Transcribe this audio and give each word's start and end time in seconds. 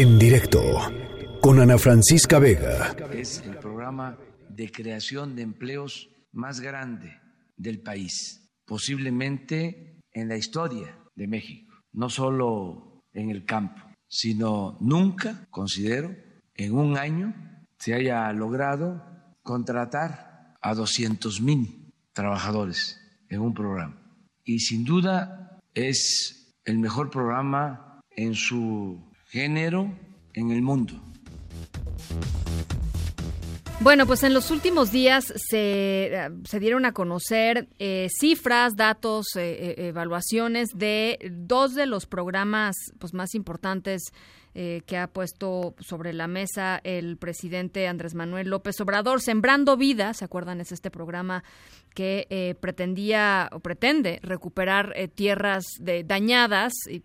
En 0.00 0.16
directo 0.16 0.62
con 1.40 1.58
Ana 1.58 1.76
Francisca 1.76 2.38
Vega. 2.38 2.94
Es 3.12 3.42
el 3.44 3.56
programa 3.56 4.16
de 4.48 4.70
creación 4.70 5.34
de 5.34 5.42
empleos 5.42 6.08
más 6.30 6.60
grande 6.60 7.20
del 7.56 7.80
país, 7.80 8.48
posiblemente 8.64 9.98
en 10.12 10.28
la 10.28 10.36
historia 10.36 10.96
de 11.16 11.26
México, 11.26 11.74
no 11.90 12.10
solo 12.10 13.02
en 13.12 13.30
el 13.30 13.44
campo, 13.44 13.82
sino 14.06 14.78
nunca, 14.80 15.48
considero, 15.50 16.14
en 16.54 16.74
un 16.74 16.96
año 16.96 17.34
se 17.80 17.94
haya 17.94 18.32
logrado 18.32 19.02
contratar 19.42 20.54
a 20.62 20.74
200 20.74 21.40
mil 21.40 21.92
trabajadores 22.12 23.00
en 23.28 23.40
un 23.40 23.52
programa. 23.52 24.00
Y 24.44 24.60
sin 24.60 24.84
duda 24.84 25.58
es 25.74 26.54
el 26.64 26.78
mejor 26.78 27.10
programa 27.10 28.00
en 28.10 28.36
su 28.36 29.07
género 29.28 29.90
en 30.32 30.50
el 30.50 30.62
mundo. 30.62 30.94
Bueno, 33.80 34.06
pues 34.06 34.24
en 34.24 34.34
los 34.34 34.50
últimos 34.50 34.90
días 34.90 35.32
se, 35.36 36.06
eh, 36.06 36.30
se 36.44 36.58
dieron 36.58 36.84
a 36.84 36.92
conocer 36.92 37.68
eh, 37.78 38.08
cifras, 38.10 38.74
datos, 38.74 39.28
eh, 39.36 39.74
evaluaciones 39.78 40.70
de 40.74 41.30
dos 41.30 41.76
de 41.76 41.86
los 41.86 42.04
programas 42.04 42.74
pues, 42.98 43.14
más 43.14 43.34
importantes 43.34 44.02
que 44.54 44.96
ha 44.96 45.06
puesto 45.06 45.76
sobre 45.78 46.12
la 46.12 46.26
mesa 46.26 46.80
el 46.82 47.16
presidente 47.16 47.86
Andrés 47.86 48.16
Manuel 48.16 48.48
López 48.48 48.80
Obrador, 48.80 49.20
Sembrando 49.20 49.76
Vida, 49.76 50.14
¿se 50.14 50.24
acuerdan? 50.24 50.60
Es 50.60 50.72
este 50.72 50.90
programa 50.90 51.44
que 51.94 52.56
pretendía 52.60 53.50
o 53.52 53.60
pretende 53.60 54.18
recuperar 54.20 54.96
tierras 55.14 55.64
de, 55.78 56.02
dañadas 56.02 56.72
y 56.90 57.04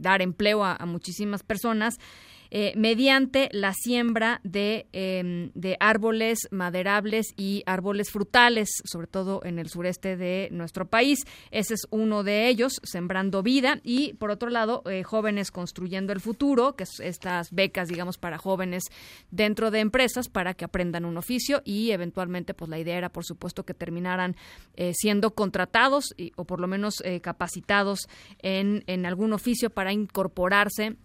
dar 0.00 0.20
empleo 0.20 0.62
a 0.62 0.84
muchísimas 0.84 1.42
personas. 1.42 1.98
Eh, 2.54 2.74
mediante 2.76 3.48
la 3.52 3.72
siembra 3.72 4.42
de, 4.44 4.86
em, 4.92 5.52
de 5.54 5.78
árboles 5.80 6.48
maderables 6.50 7.28
y 7.34 7.62
árboles 7.64 8.10
frutales, 8.10 8.68
sobre 8.84 9.06
todo 9.06 9.40
en 9.42 9.58
el 9.58 9.70
sureste 9.70 10.18
de 10.18 10.50
nuestro 10.52 10.86
país. 10.86 11.20
Ese 11.50 11.72
es 11.72 11.86
uno 11.88 12.24
de 12.24 12.48
ellos, 12.48 12.74
Sembrando 12.82 13.42
Vida, 13.42 13.80
y 13.82 14.12
por 14.12 14.30
otro 14.30 14.50
lado, 14.50 14.82
eh, 14.84 15.02
Jóvenes 15.02 15.50
Construyendo 15.50 16.12
el 16.12 16.20
Futuro, 16.20 16.76
que 16.76 16.82
es 16.82 17.00
estas 17.00 17.52
becas, 17.52 17.88
digamos, 17.88 18.18
para 18.18 18.36
jóvenes 18.36 18.84
dentro 19.30 19.70
de 19.70 19.80
empresas 19.80 20.28
para 20.28 20.52
que 20.52 20.66
aprendan 20.66 21.06
un 21.06 21.16
oficio 21.16 21.62
y 21.64 21.92
eventualmente, 21.92 22.52
pues 22.52 22.68
la 22.68 22.78
idea 22.78 22.98
era, 22.98 23.08
por 23.08 23.24
supuesto, 23.24 23.64
que 23.64 23.72
terminaran 23.72 24.36
eh, 24.74 24.92
siendo 24.94 25.30
contratados 25.30 26.14
o 26.36 26.44
por 26.44 26.60
lo 26.60 26.66
menos 26.66 27.02
capacitados 27.22 28.08
en, 28.42 28.84
en 28.86 29.06
algún 29.06 29.32
oficio 29.32 29.70
para 29.70 29.94
incorporarse 29.94 30.98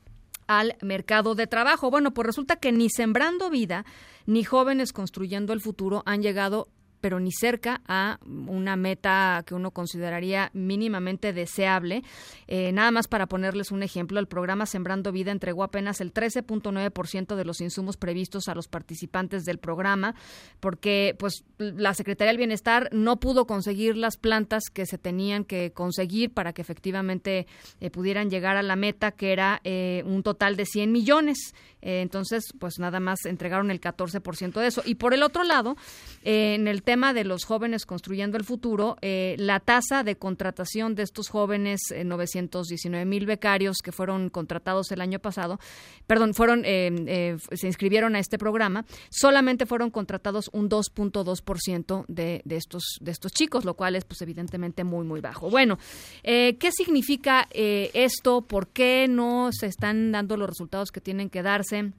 al 0.47 0.75
mercado 0.81 1.35
de 1.35 1.47
trabajo. 1.47 1.91
Bueno, 1.91 2.13
pues 2.13 2.25
resulta 2.25 2.55
que 2.55 2.71
ni 2.71 2.89
Sembrando 2.89 3.49
Vida 3.49 3.85
ni 4.25 4.43
Jóvenes 4.43 4.93
Construyendo 4.93 5.53
el 5.53 5.61
Futuro 5.61 6.03
han 6.05 6.21
llegado 6.21 6.67
pero 7.07 7.21
ni 7.21 7.31
cerca 7.31 7.79
a 7.87 8.19
una 8.25 8.75
meta 8.75 9.41
que 9.47 9.55
uno 9.55 9.71
consideraría 9.71 10.51
mínimamente 10.51 11.31
deseable. 11.31 12.03
Eh, 12.47 12.73
nada 12.73 12.91
más 12.91 13.07
para 13.07 13.27
ponerles 13.27 13.71
un 13.71 13.81
ejemplo, 13.81 14.19
el 14.19 14.27
programa 14.27 14.65
Sembrando 14.65 15.13
Vida 15.13 15.31
entregó 15.31 15.63
apenas 15.63 16.01
el 16.01 16.13
13.9% 16.13 17.37
de 17.37 17.45
los 17.45 17.61
insumos 17.61 17.95
previstos 17.95 18.49
a 18.49 18.55
los 18.55 18.67
participantes 18.67 19.45
del 19.45 19.57
programa, 19.57 20.15
porque 20.59 21.15
pues 21.17 21.45
la 21.57 21.93
Secretaría 21.93 22.31
del 22.31 22.39
Bienestar 22.39 22.89
no 22.91 23.21
pudo 23.21 23.47
conseguir 23.47 23.95
las 23.95 24.17
plantas 24.17 24.63
que 24.65 24.85
se 24.85 24.97
tenían 24.97 25.45
que 25.45 25.71
conseguir 25.71 26.33
para 26.33 26.51
que 26.51 26.61
efectivamente 26.61 27.47
eh, 27.79 27.89
pudieran 27.89 28.29
llegar 28.29 28.57
a 28.57 28.63
la 28.63 28.75
meta, 28.75 29.13
que 29.13 29.31
era 29.31 29.61
eh, 29.63 30.03
un 30.05 30.23
total 30.23 30.57
de 30.57 30.65
100 30.65 30.91
millones. 30.91 31.53
entonces, 31.79 32.43
pues 32.59 32.79
nada 32.79 32.99
más 32.99 33.25
entregaron 33.25 33.71
el 33.71 33.79
14% 33.79 34.59
de 34.59 34.67
eso. 34.67 34.81
Y 34.85 34.95
por 34.95 35.13
el 35.13 35.23
otro 35.23 35.45
lado, 35.45 35.77
en 36.23 36.67
el 36.67 36.83
tema 36.83 36.96
de 36.97 37.23
los 37.23 37.45
jóvenes 37.45 37.85
construyendo 37.85 38.37
el 38.37 38.43
futuro, 38.43 38.97
eh, 39.01 39.35
la 39.37 39.59
tasa 39.59 40.03
de 40.03 40.15
contratación 40.17 40.95
de 40.95 41.03
estos 41.03 41.29
jóvenes, 41.29 41.79
919 42.03 43.01
eh, 43.01 43.05
mil 43.05 43.25
becarios 43.27 43.77
que 43.83 43.91
fueron 43.91 44.29
contratados 44.29 44.91
el 44.91 44.99
año 44.99 45.19
pasado, 45.19 45.59
perdón, 46.07 46.33
fueron 46.33 46.63
eh, 46.65 47.37
se 47.51 47.67
inscribieron 47.67 48.15
a 48.15 48.19
este 48.19 48.39
programa, 48.39 48.85
solamente 49.09 49.67
fueron 49.67 49.91
contratados 49.91 50.49
un 50.53 50.69
2.2% 50.69 52.05
de, 52.07 52.41
de 52.43 52.55
estos 52.55 52.97
de 52.99 53.11
estos 53.11 53.31
chicos, 53.31 53.63
lo 53.63 53.75
cual 53.75 53.95
es 53.95 54.03
pues 54.03 54.21
evidentemente 54.23 54.83
muy 54.83 55.05
muy 55.05 55.21
bajo. 55.21 55.51
Bueno, 55.51 55.77
¿qué 56.23 56.69
significa 56.71 57.47
esto? 57.51 58.41
¿Por 58.41 58.69
qué 58.69 59.07
no 59.07 59.49
se 59.51 59.67
están 59.67 60.11
dando 60.11 60.35
los 60.35 60.49
resultados 60.49 60.91
que 60.91 60.99
tienen 60.99 61.29
que 61.29 61.43
darse? 61.43 61.91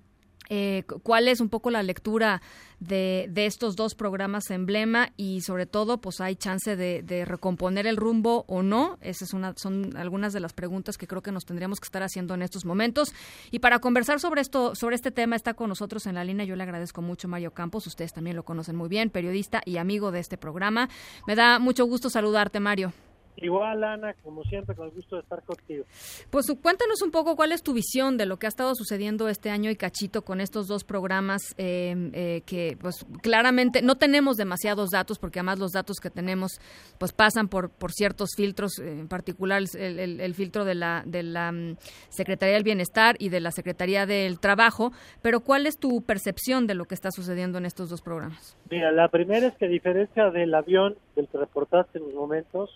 Eh, 0.51 0.85
cuál 1.03 1.29
es 1.29 1.41
un 1.41 1.49
poco 1.49 1.71
la 1.71 1.83
lectura 1.83 2.41
de, 2.81 3.27
de, 3.31 3.47
estos 3.47 3.77
dos 3.77 3.95
programas 3.95 4.51
emblema 4.51 5.11
y 5.17 5.41
sobre 5.43 5.67
todo 5.67 6.01
pues 6.01 6.21
hay 6.21 6.37
chance 6.37 6.77
de, 6.77 7.25
recomponer 7.27 7.87
el 7.87 7.97
rumbo 7.97 8.45
o 8.49 8.63
no. 8.63 8.99
Esas 9.01 9.35
una, 9.35 9.55
son 9.57 9.97
algunas 9.97 10.33
de 10.33 10.41
las 10.41 10.53
preguntas 10.53 10.97
que 10.97 11.07
creo 11.07 11.23
que 11.23 11.33
nos 11.33 11.45
tendríamos 11.45 11.81
que 11.81 11.87
estar 11.87 12.03
haciendo 12.03 12.35
en 12.35 12.43
estos 12.43 12.65
momentos. 12.65 13.13
Y 13.51 13.59
para 13.59 13.81
conversar 13.81 14.21
sobre 14.21 14.41
esto 14.41 14.75
sobre 14.75 14.97
este 14.97 15.11
tema 15.11 15.37
está 15.37 15.55
con 15.55 15.69
nosotros 15.69 16.07
en 16.07 16.15
la 16.15 16.25
línea 16.25 16.47
yo 16.47 16.57
le 16.57 16.63
agradezco 16.63 17.03
mucho 17.03 17.29
Mario 17.29 17.53
Campos 17.53 17.87
ustedes 17.87 18.13
también 18.13 18.37
lo 18.37 18.45
conocen 18.45 18.77
muy 18.77 18.89
bien 18.89 19.11
periodista 19.11 19.61
y 19.65 19.77
amigo 19.77 20.13
de 20.13 20.21
este 20.21 20.39
programa. 20.39 20.89
Me 21.27 21.35
da 21.35 21.59
mucho 21.59 21.85
gusto 21.85 22.11
saludarte 22.11 22.61
Mario 22.61 22.93
Igual, 23.41 23.85
Ana, 23.85 24.15
como 24.23 24.43
siempre, 24.45 24.75
con 24.75 24.89
el 24.89 24.95
gusto 24.95 25.17
de 25.17 25.23
estar 25.23 25.43
contigo. 25.43 25.85
Pues 26.31 26.47
cuéntanos 26.61 27.03
un 27.03 27.11
poco 27.11 27.37
cuál 27.37 27.53
es 27.53 27.63
tu 27.63 27.73
visión 27.73 28.17
de 28.17 28.27
lo 28.27 28.39
que 28.39 28.47
ha 28.47 28.49
estado 28.49 28.75
sucediendo 28.75 29.29
este 29.29 29.51
año 29.51 29.71
y 29.71 29.77
cachito 29.77 30.23
con 30.23 30.41
estos 30.41 30.67
dos 30.67 30.85
programas 30.85 31.55
em, 31.57 32.11
eh, 32.15 32.43
que, 32.47 32.77
pues, 32.81 33.07
claramente 33.23 33.83
no 33.83 33.97
tenemos 33.97 34.37
demasiados 34.37 34.91
datos 34.91 35.19
porque 35.19 35.39
además 35.39 35.59
los 35.59 35.73
datos 35.73 35.99
que 35.99 36.11
tenemos, 36.11 36.61
pues, 36.99 37.13
pasan 37.13 37.49
por, 37.49 37.71
por 37.71 37.93
ciertos 37.93 38.31
filtros, 38.37 38.79
en 38.79 39.09
particular 39.09 39.63
el, 39.79 40.21
el, 40.21 40.35
filtro 40.35 40.65
de 40.65 40.75
la, 40.75 41.03
de 41.07 41.23
la 41.23 41.53
mm, 41.53 41.77
Secretaría 42.09 42.55
del 42.55 42.65
Bienestar 42.65 43.17
y 43.19 43.29
de 43.29 43.41
la 43.41 43.51
Secretaría 43.51 44.07
del 44.07 44.41
Trabajo. 44.41 44.93
Pero, 45.23 45.41
¿cuál 45.41 45.67
es 45.67 45.79
tu 45.79 46.03
percepción 46.03 46.67
de 46.67 46.75
lo 46.75 46.87
que 46.87 46.95
está 46.95 47.11
sucediendo 47.11 47.59
en 47.59 47.67
estos 47.67 47.89
dos 47.89 48.03
programas? 48.03 48.57
Mira, 48.71 48.91
la 48.91 49.09
primera 49.09 49.47
es 49.47 49.55
que 49.57 49.67
a 49.67 49.69
diferencia 49.69 50.31
del 50.31 50.55
avión 50.55 50.97
del 51.15 51.29
que 51.29 51.39
reportaste 51.39 51.99
en 51.99 52.05
los 52.05 52.15
momentos, 52.15 52.71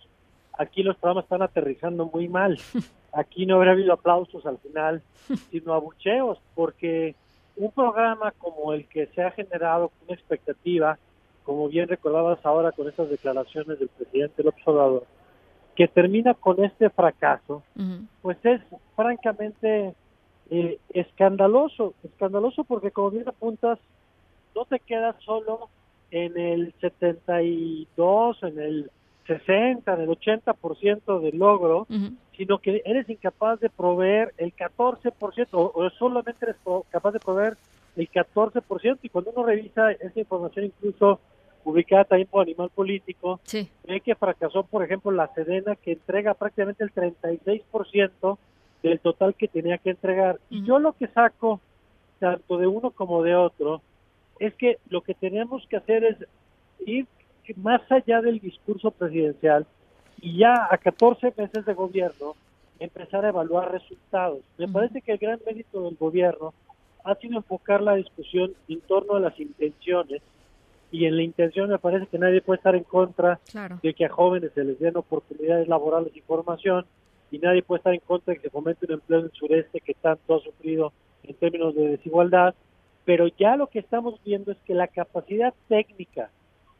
aquí 0.59 0.83
los 0.83 0.97
programas 0.97 1.25
están 1.25 1.43
aterrizando 1.43 2.07
muy 2.13 2.29
mal. 2.29 2.59
Aquí 3.15 3.45
no 3.45 3.57
habría 3.57 3.73
habido 3.73 3.93
aplausos 3.93 4.47
al 4.47 4.57
final, 4.57 5.03
sino 5.51 5.75
abucheos, 5.75 6.39
porque 6.55 7.15
un 7.57 7.71
programa 7.71 8.31
como 8.33 8.73
el 8.73 8.87
que 8.87 9.07
se 9.09 9.23
ha 9.23 9.31
generado 9.33 9.89
con 9.91 9.99
una 10.09 10.15
expectativa, 10.15 10.99
como 11.45 11.69
bien 11.69 11.89
recordabas 11.89 12.39
ahora 12.47 12.73
con 12.73 12.89
estas 12.89 13.11
declaraciones 13.11 13.79
del 13.79 13.89
presidente 13.89 14.43
López 14.43 14.67
Obrador, 14.67 15.07
que 15.77 15.89
termina 15.89 16.33
con 16.33 16.65
este 16.65 16.89
fracaso, 16.89 17.63
pues 18.23 18.39
es 18.45 18.63
francamente 18.97 19.95
eh, 20.51 20.79
escandaloso, 20.91 21.95
escandaloso 22.05 22.65
porque 22.65 22.91
como 22.91 23.11
bien 23.11 23.29
apuntas, 23.29 23.79
no 24.55 24.65
te 24.65 24.81
quedas 24.81 25.17
solo 25.25 25.69
en 26.11 26.39
el 26.39 26.75
72, 26.81 28.43
en 28.43 28.59
el 28.59 28.91
60, 29.39 29.97
del 29.97 30.09
80% 30.09 31.21
del 31.21 31.39
logro, 31.39 31.87
sino 32.37 32.59
que 32.59 32.83
eres 32.85 33.09
incapaz 33.09 33.61
de 33.61 33.71
proveer 33.71 34.35
el 34.39 34.55
14% 34.55 35.49
o, 35.53 35.73
o 35.75 35.91
solamente 35.91 36.45
eres 36.45 36.57
capaz 36.91 37.13
de 37.13 37.21
proveer 37.21 37.57
el 37.97 38.11
14% 38.11 38.99
y 39.03 39.09
cuando 39.09 39.31
uno 39.31 39.45
revisa 39.45 39.93
esa 39.93 40.19
información 40.19 40.67
incluso 40.67 41.21
publicada 41.63 42.05
también 42.05 42.29
por 42.29 42.43
Animal 42.43 42.71
Político, 42.75 43.41
ve 43.87 44.01
que 44.01 44.15
fracasó, 44.15 44.65
por 44.65 44.83
ejemplo, 44.83 45.11
la 45.13 45.33
Sedena 45.35 45.77
que 45.77 45.93
entrega 45.93 46.35
prácticamente 46.35 46.85
el 46.85 46.93
36% 46.93 48.39
del 48.83 49.01
total 49.01 49.35
que 49.35 49.49
tenía 49.49 49.79
que 49.79 49.91
entregar. 49.91 50.41
Y 50.51 50.65
yo 50.65 50.79
lo 50.79 50.93
que 50.93 51.07
saco, 51.09 51.61
tanto 52.19 52.59
de 52.59 52.67
uno 52.67 52.91
como 52.91 53.23
de 53.23 53.37
otro, 53.37 53.81
es 54.41 54.55
que 54.55 54.79
lo 54.89 55.03
que 55.03 55.15
tenemos 55.15 55.65
que 55.69 55.77
hacer 55.77 56.05
es 56.05 56.17
ir 56.85 57.07
más 57.57 57.81
allá 57.91 58.21
del 58.21 58.39
discurso 58.39 58.91
presidencial 58.91 59.67
y 60.21 60.39
ya 60.39 60.69
a 60.71 60.79
14 60.79 61.35
meses 61.37 61.65
de 61.65 61.75
gobierno 61.75 62.35
empezar 62.79 63.25
a 63.25 63.29
evaluar 63.29 63.73
resultados. 63.73 64.41
Me 64.59 64.69
parece 64.69 65.03
que 65.03 65.13
el 65.13 65.19
gran 65.19 65.41
mérito 65.47 65.83
del 65.83 65.97
gobierno 65.97 66.55
ha 67.05 67.15
sido 67.17 67.37
enfocar 67.37 67.83
la 67.83 67.95
discusión 67.95 68.53
en 68.69 68.81
torno 68.81 69.17
a 69.17 69.21
las 69.21 69.39
intenciones 69.39 70.23
y 70.91 71.07
en 71.07 71.17
la 71.17 71.23
intención 71.23 71.71
me 71.71 71.79
parece 71.79 72.07
que 72.07 72.19
nadie 72.19 72.43
puede 72.43 72.59
estar 72.59 72.77
en 72.77 72.85
contra 72.85 73.41
de 73.83 73.95
que 73.95 74.05
a 74.05 74.11
jóvenes 74.11 74.53
se 74.55 74.63
les 74.63 74.79
den 74.79 74.97
oportunidades 74.97 75.67
laborales 75.67 76.15
y 76.15 76.21
formación 76.21 76.85
y 77.31 77.39
nadie 77.39 77.63
puede 77.63 77.79
estar 77.79 77.95
en 77.95 78.01
contra 78.01 78.35
de 78.35 78.39
que 78.39 78.49
se 78.49 78.51
fomente 78.51 78.87
un 78.87 78.93
empleo 78.93 79.21
en 79.21 79.25
el 79.27 79.33
sureste 79.33 79.81
que 79.81 79.95
tanto 79.95 80.37
ha 80.37 80.41
sufrido 80.41 80.93
en 81.25 81.35
términos 81.37 81.75
de 81.75 81.89
desigualdad, 81.89 82.55
pero 83.05 83.27
ya 83.27 83.57
lo 83.57 83.69
que 83.69 83.79
estamos 83.79 84.21
viendo 84.25 84.53
es 84.53 84.59
que 84.67 84.75
la 84.75 84.87
capacidad 84.87 85.55
técnica 85.69 86.31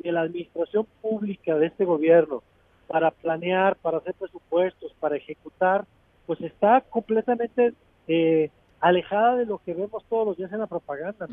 de 0.03 0.13
la 0.13 0.23
administración 0.23 0.87
pública 1.01 1.57
de 1.57 1.67
este 1.67 1.85
gobierno 1.85 2.43
para 2.87 3.11
planear, 3.11 3.77
para 3.77 3.99
hacer 3.99 4.15
presupuestos, 4.15 4.93
para 5.01 5.17
ejecutar, 5.17 5.85
pues 6.27 6.41
está 6.41 6.81
completamente 6.83 7.73
eh, 8.09 8.51
alejada 8.83 9.37
de 9.37 9.47
lo 9.47 9.59
que 9.59 9.75
vemos 9.75 10.05
todos 10.11 10.27
los 10.27 10.37
días 10.37 10.53
en 10.53 10.59
la 10.59 10.67
propaganda. 10.67 11.27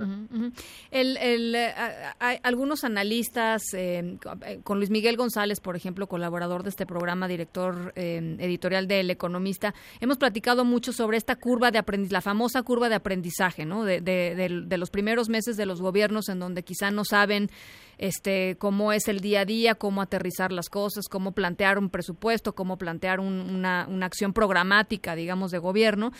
El, 0.91 1.17
el, 1.17 1.55
eh, 1.55 1.73
hay 2.19 2.37
algunos 2.43 2.83
analistas, 2.83 3.63
eh, 3.73 4.17
con 4.63 4.77
Luis 4.77 4.91
Miguel 4.91 5.17
González, 5.17 5.59
por 5.59 5.75
ejemplo, 5.75 6.05
colaborador 6.07 6.61
de 6.61 6.69
este 6.69 6.85
programa, 6.85 7.27
director 7.27 7.91
eh, 7.95 8.37
editorial 8.39 8.87
del 8.87 9.09
Economista, 9.09 9.73
hemos 9.99 10.17
platicado 10.17 10.63
mucho 10.63 10.93
sobre 10.93 11.17
esta 11.17 11.35
curva 11.37 11.71
de 11.71 11.79
aprendizaje, 11.79 12.13
la 12.13 12.21
famosa 12.21 12.61
curva 12.61 12.87
de 12.87 12.95
aprendizaje, 12.95 13.65
¿no? 13.65 13.83
De, 13.83 13.99
de, 13.99 14.63
de 14.65 14.77
los 14.77 14.91
primeros 14.91 15.27
meses 15.27 15.57
de 15.57 15.65
los 15.65 15.81
gobiernos 15.81 16.29
en 16.29 16.39
donde 16.39 16.61
quizá 16.61 16.91
no 16.91 17.03
saben 17.03 17.49
este, 17.97 18.55
cómo 18.57 18.93
es 18.93 19.07
el 19.07 19.19
día 19.19 19.41
a 19.41 19.45
día, 19.45 19.75
cómo 19.75 20.01
aterrizar 20.01 20.51
las 20.51 20.69
cosas, 20.69 21.07
cómo 21.09 21.33
plantear 21.33 21.77
un 21.77 21.89
presupuesto, 21.89 22.53
cómo 22.53 22.77
plantear 22.77 23.19
una, 23.19 23.87
una, 23.89 24.05
acción 24.05 24.33
programática, 24.33 25.15
digamos, 25.15 25.51
de 25.51 25.57
gobierno. 25.57 26.11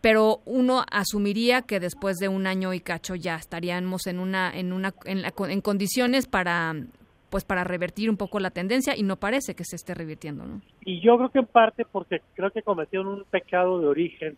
Pero 0.00 0.40
uno 0.44 0.84
asumiría 0.90 1.62
que 1.62 1.80
después 1.80 2.16
de 2.18 2.28
un 2.28 2.46
año 2.46 2.72
y 2.74 2.80
cacho 2.80 3.14
ya 3.14 3.36
estaríamos 3.36 4.06
en 4.06 4.18
una 4.18 4.56
en 4.56 4.72
una 4.72 4.94
en, 5.04 5.24
en, 5.24 5.60
condiciones 5.60 6.26
para 6.26 6.74
pues 7.30 7.44
para 7.44 7.64
revertir 7.64 8.08
un 8.08 8.16
poco 8.16 8.38
la 8.38 8.50
tendencia 8.50 8.96
y 8.96 9.02
no 9.02 9.16
parece 9.16 9.54
que 9.54 9.64
se 9.64 9.76
esté 9.76 9.94
revirtiendo, 9.94 10.46
¿no? 10.46 10.62
Y 10.84 11.00
yo 11.00 11.16
creo 11.16 11.30
que 11.30 11.38
en 11.40 11.46
parte 11.46 11.84
porque 11.90 12.20
creo 12.34 12.50
que 12.50 12.62
cometieron 12.62 13.08
un 13.08 13.24
pecado 13.24 13.80
de 13.80 13.86
origen 13.88 14.36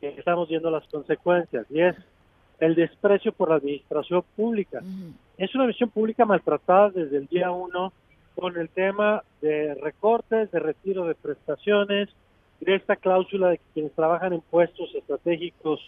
que 0.00 0.08
estamos 0.10 0.48
viendo 0.48 0.70
las 0.70 0.86
consecuencias 0.88 1.66
y 1.70 1.80
es 1.80 1.96
el 2.60 2.74
desprecio 2.74 3.32
por 3.32 3.50
la 3.50 3.56
administración 3.56 4.22
pública. 4.36 4.80
Es 5.36 5.54
una 5.54 5.64
administración 5.64 5.90
pública 5.90 6.24
maltratada 6.24 6.90
desde 6.90 7.18
el 7.18 7.26
día 7.26 7.50
uno 7.50 7.92
con 8.34 8.56
el 8.56 8.68
tema 8.68 9.22
de 9.40 9.74
recortes, 9.74 10.50
de 10.50 10.60
retiro 10.60 11.06
de 11.06 11.14
prestaciones, 11.14 12.08
de 12.60 12.74
esta 12.74 12.96
cláusula 12.96 13.50
de 13.50 13.58
que 13.58 13.64
quienes 13.74 13.92
trabajan 13.92 14.32
en 14.32 14.40
puestos 14.40 14.94
estratégicos 14.94 15.80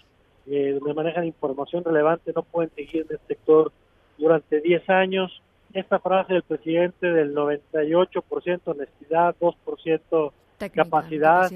eh, 0.46 0.76
donde 0.78 0.94
manejan 0.94 1.25
información 1.25 1.84
relevante 1.84 2.32
no 2.34 2.43
pueden 2.43 2.70
seguir 2.75 3.06
en 3.08 3.17
el 3.17 3.20
sector 3.28 3.72
durante 4.19 4.61
10 4.61 4.88
años. 4.90 5.43
Esta 5.72 5.99
frase 5.99 6.32
del 6.32 6.43
presidente 6.43 7.06
del 7.12 7.34
98% 7.34 8.61
honestidad, 8.64 9.37
2% 9.40 10.32
capacidad, 10.69 11.50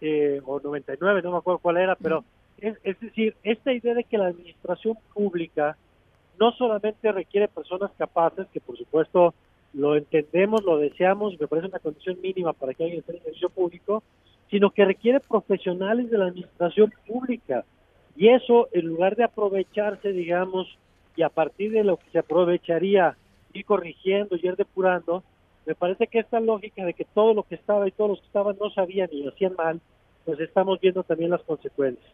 eh, 0.00 0.40
o 0.44 0.60
99, 0.60 1.22
no 1.22 1.32
me 1.32 1.38
acuerdo 1.38 1.58
cuál 1.58 1.76
era, 1.78 1.94
pero 1.94 2.24
es, 2.58 3.00
decir, 3.00 3.34
esta 3.42 3.72
idea 3.72 3.94
de 3.94 4.04
que 4.04 4.18
la 4.18 4.26
administración 4.26 4.96
pública 5.14 5.76
no 6.38 6.52
solamente 6.52 7.10
requiere 7.12 7.48
personas 7.48 7.90
capaces, 7.96 8.46
que 8.52 8.60
por 8.60 8.76
supuesto 8.76 9.34
lo 9.72 9.96
entendemos, 9.96 10.62
lo 10.64 10.78
deseamos, 10.78 11.38
me 11.40 11.46
parece 11.46 11.68
una 11.68 11.78
condición 11.78 12.20
mínima 12.20 12.52
para 12.52 12.74
que 12.74 12.84
alguien 12.84 13.00
esté 13.00 13.12
en 13.12 13.18
el 13.18 13.24
servicio 13.24 13.50
público, 13.50 14.02
sino 14.52 14.70
que 14.70 14.84
requiere 14.84 15.18
profesionales 15.18 16.10
de 16.10 16.18
la 16.18 16.26
administración 16.26 16.92
pública. 17.06 17.64
Y 18.14 18.28
eso, 18.28 18.68
en 18.72 18.86
lugar 18.86 19.16
de 19.16 19.24
aprovecharse, 19.24 20.12
digamos, 20.12 20.68
y 21.16 21.22
a 21.22 21.30
partir 21.30 21.72
de 21.72 21.82
lo 21.82 21.96
que 21.96 22.10
se 22.10 22.18
aprovecharía, 22.18 23.16
ir 23.54 23.64
corrigiendo 23.64 24.36
y 24.36 24.46
ir 24.46 24.54
depurando, 24.56 25.24
me 25.64 25.74
parece 25.74 26.06
que 26.06 26.18
esta 26.18 26.38
lógica 26.38 26.84
de 26.84 26.92
que 26.92 27.06
todo 27.06 27.32
lo 27.32 27.44
que 27.44 27.54
estaba 27.54 27.88
y 27.88 27.92
todos 27.92 28.10
los 28.10 28.20
que 28.20 28.26
estaban 28.26 28.56
no 28.60 28.68
sabían 28.68 29.08
y 29.10 29.22
lo 29.22 29.30
hacían 29.30 29.54
mal, 29.56 29.80
pues 30.26 30.38
estamos 30.38 30.78
viendo 30.82 31.02
también 31.02 31.30
las 31.30 31.42
consecuencias. 31.44 32.12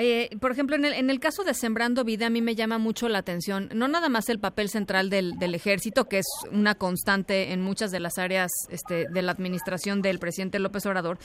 Eh, 0.00 0.30
por 0.40 0.52
ejemplo, 0.52 0.76
en 0.76 0.84
el, 0.84 0.92
en 0.92 1.10
el 1.10 1.18
caso 1.18 1.42
de 1.42 1.54
Sembrando 1.54 2.04
Vida, 2.04 2.26
a 2.26 2.30
mí 2.30 2.40
me 2.40 2.54
llama 2.54 2.78
mucho 2.78 3.08
la 3.08 3.18
atención, 3.18 3.68
no 3.74 3.88
nada 3.88 4.08
más 4.08 4.28
el 4.28 4.38
papel 4.38 4.68
central 4.68 5.10
del, 5.10 5.36
del 5.38 5.56
ejército, 5.56 6.08
que 6.08 6.18
es 6.18 6.26
una 6.52 6.76
constante 6.76 7.52
en 7.52 7.62
muchas 7.62 7.90
de 7.90 7.98
las 7.98 8.16
áreas 8.16 8.52
este, 8.70 9.08
de 9.08 9.22
la 9.22 9.32
administración 9.32 10.00
del 10.00 10.20
presidente 10.20 10.60
López 10.60 10.86
Obrador, 10.86 11.18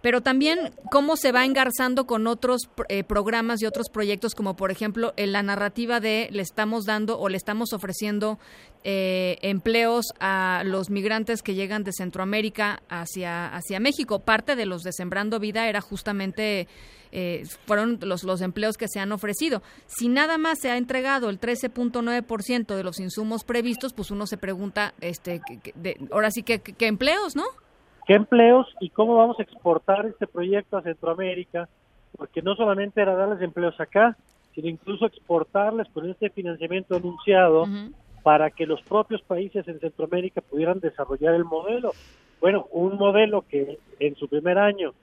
pero 0.00 0.22
también 0.22 0.70
cómo 0.90 1.16
se 1.16 1.32
va 1.32 1.44
engarzando 1.44 2.06
con 2.06 2.26
otros 2.26 2.70
eh, 2.88 3.04
programas 3.04 3.60
y 3.60 3.66
otros 3.66 3.88
proyectos, 3.90 4.34
como 4.34 4.56
por 4.56 4.70
ejemplo 4.70 5.12
la 5.16 5.42
narrativa 5.42 6.00
de 6.00 6.28
le 6.30 6.42
estamos 6.42 6.86
dando 6.86 7.18
o 7.18 7.28
le 7.28 7.36
estamos 7.36 7.74
ofreciendo 7.74 8.38
eh, 8.86 9.38
empleos 9.40 10.12
a 10.20 10.62
los 10.66 10.90
migrantes 10.90 11.42
que 11.42 11.54
llegan 11.54 11.84
de 11.84 11.92
Centroamérica 11.92 12.82
hacia, 12.90 13.46
hacia 13.48 13.80
México. 13.80 14.20
Parte 14.20 14.56
de 14.56 14.66
los 14.66 14.82
de 14.82 14.92
Sembrando 14.92 15.40
Vida 15.40 15.68
era 15.68 15.80
justamente 15.80 16.68
eh, 17.10 17.44
fueron 17.64 17.98
los, 18.02 18.24
los 18.24 18.42
empleos 18.42 18.76
que 18.76 18.88
se 18.88 19.00
han 19.00 19.12
ofrecido. 19.12 19.62
Si 19.86 20.08
nada 20.08 20.36
más 20.36 20.58
se 20.58 20.70
ha 20.70 20.76
entregado 20.76 21.30
el 21.30 21.40
13.9% 21.40 22.74
de 22.74 22.84
los 22.84 23.00
insumos 23.00 23.44
previstos, 23.44 23.94
pues 23.94 24.10
uno 24.10 24.26
se 24.26 24.36
pregunta, 24.36 24.92
este, 25.00 25.40
de, 25.76 25.96
ahora 26.12 26.30
sí 26.30 26.42
que 26.42 26.60
qué 26.60 26.86
empleos, 26.86 27.36
¿no? 27.36 27.44
¿Qué 28.06 28.12
empleos 28.12 28.66
y 28.80 28.90
cómo 28.90 29.16
vamos 29.16 29.40
a 29.40 29.44
exportar 29.44 30.04
este 30.04 30.26
proyecto 30.26 30.76
a 30.76 30.82
Centroamérica? 30.82 31.70
Porque 32.18 32.42
no 32.42 32.54
solamente 32.54 33.00
era 33.00 33.14
darles 33.14 33.40
empleos 33.40 33.80
acá, 33.80 34.14
sino 34.54 34.68
incluso 34.68 35.06
exportarles 35.06 35.88
con 35.88 36.10
este 36.10 36.28
financiamiento 36.28 36.96
anunciado 36.96 37.64
para 38.24 38.50
que 38.50 38.66
los 38.66 38.80
propios 38.82 39.20
países 39.20 39.68
en 39.68 39.78
Centroamérica 39.78 40.40
pudieran 40.40 40.80
desarrollar 40.80 41.34
el 41.34 41.44
modelo. 41.44 41.92
Bueno, 42.40 42.66
un 42.72 42.96
modelo 42.96 43.42
que 43.42 43.78
en 44.00 44.16
su 44.16 44.28
primer 44.28 44.58
año 44.58 44.94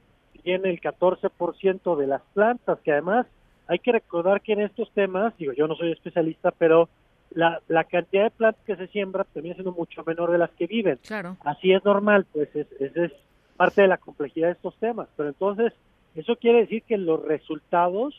tiene 0.42 0.72
el 0.72 0.82
14% 0.82 1.96
de 1.96 2.08
las 2.08 2.24
plantas, 2.34 2.80
que 2.80 2.92
además 2.92 3.28
hay 3.68 3.78
que 3.78 3.92
recordar 3.92 4.42
que 4.42 4.54
en 4.54 4.62
estos 4.62 4.92
temas, 4.94 5.38
digo, 5.38 5.54
yo 5.54 5.68
no 5.68 5.76
soy 5.76 5.92
especialista, 5.92 6.50
pero 6.50 6.90
la, 7.30 7.62
la 7.68 7.84
cantidad 7.84 8.24
de 8.24 8.32
plantas 8.32 8.66
que 8.66 8.76
se 8.76 8.88
siembra 8.88 9.24
termina 9.24 9.54
siendo 9.54 9.72
mucho 9.72 10.04
menor 10.04 10.32
de 10.32 10.40
las 10.40 10.50
que 10.52 10.66
viven. 10.66 10.98
Claro. 11.06 11.38
Así 11.46 11.72
es 11.72 11.86
normal, 11.86 12.26
pues 12.34 12.50
es, 12.56 12.68
es, 12.80 12.98
es 12.98 13.12
parte 13.56 13.84
de 13.84 13.88
la 13.88 13.98
complejidad 13.98 14.48
de 14.48 14.54
estos 14.54 14.76
temas. 14.78 15.08
Pero 15.16 15.30
entonces, 15.30 15.74
eso 16.16 16.36
quiere 16.38 16.62
decir 16.62 16.82
que 16.82 16.98
los 16.98 17.24
resultados, 17.24 18.16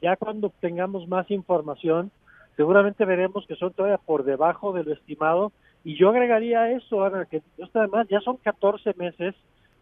ya 0.00 0.16
cuando 0.16 0.50
tengamos 0.58 1.06
más 1.06 1.30
información, 1.30 2.10
seguramente 2.58 3.04
veremos 3.04 3.46
que 3.46 3.54
son 3.54 3.72
todavía 3.72 3.98
por 3.98 4.24
debajo 4.24 4.72
de 4.72 4.82
lo 4.82 4.92
estimado. 4.92 5.52
Y 5.84 5.96
yo 5.96 6.08
agregaría 6.08 6.72
eso, 6.72 7.04
Ana, 7.04 7.24
que 7.24 7.40
además 7.72 8.08
ya 8.10 8.20
son 8.20 8.36
14 8.36 8.94
meses 8.94 9.36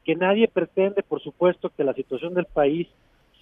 que 0.05 0.15
nadie 0.15 0.47
pretende, 0.47 1.03
por 1.03 1.23
supuesto, 1.23 1.71
que 1.71 1.85
la 1.85 1.95
situación 1.95 2.35
del 2.35 2.45
país 2.45 2.87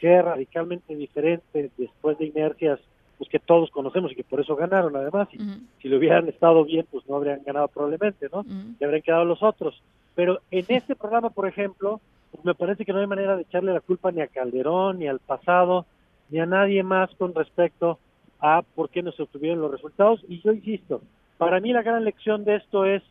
sea 0.00 0.22
radicalmente 0.22 0.94
diferente 0.94 1.68
después 1.76 2.16
de 2.18 2.26
inercias 2.26 2.78
pues 3.18 3.28
que 3.28 3.40
todos 3.40 3.70
conocemos 3.72 4.12
y 4.12 4.14
que 4.14 4.22
por 4.22 4.40
eso 4.40 4.54
ganaron. 4.54 4.94
Además 4.94 5.28
y 5.32 5.38
si 5.82 5.88
lo 5.88 5.98
hubieran 5.98 6.28
estado 6.28 6.64
bien 6.64 6.86
pues 6.88 7.04
no 7.08 7.16
habrían 7.16 7.42
ganado 7.44 7.66
probablemente 7.68 8.28
no 8.32 8.44
y 8.78 8.84
habrían 8.84 9.02
quedado 9.02 9.24
los 9.24 9.42
otros. 9.42 9.82
Pero 10.14 10.40
en 10.50 10.64
este 10.68 10.94
programa 10.94 11.30
por 11.30 11.48
ejemplo 11.48 12.00
pues 12.30 12.44
me 12.44 12.54
parece 12.54 12.84
que 12.84 12.92
no 12.92 13.00
hay 13.00 13.06
manera 13.06 13.36
de 13.36 13.42
echarle 13.42 13.72
la 13.72 13.80
culpa 13.80 14.10
ni 14.10 14.20
a 14.20 14.26
Calderón 14.26 14.98
ni 14.98 15.06
al 15.06 15.20
pasado 15.20 15.86
ni 16.28 16.40
a 16.40 16.46
nadie 16.46 16.82
más 16.82 17.14
con 17.14 17.34
respecto 17.34 17.98
a 18.46 18.60
por 18.74 18.90
qué 18.90 19.02
no 19.02 19.10
se 19.12 19.22
obtuvieron 19.22 19.62
los 19.62 19.70
resultados 19.70 20.20
y 20.28 20.42
yo 20.42 20.52
insisto 20.52 21.00
para 21.38 21.60
mí 21.60 21.72
la 21.72 21.82
gran 21.82 22.04
lección 22.04 22.44
de 22.44 22.56
esto 22.56 22.84
es 22.84 23.02